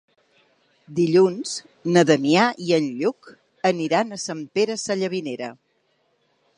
[0.99, 1.51] Dilluns
[1.97, 3.31] na Damià i en Lluc
[3.73, 5.55] aniran a Sant Pere Sallavinera.